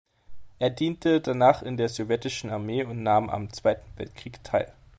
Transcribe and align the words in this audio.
Er 0.57 0.71
diente 0.71 1.21
danach 1.21 1.61
in 1.61 1.77
der 1.77 1.87
Sowjetischen 1.87 2.49
Armee 2.49 2.83
und 2.83 3.03
nahm 3.03 3.29
am 3.29 3.53
Zweiten 3.53 3.85
Weltkrieg 3.99 4.43
teil. 4.43 4.73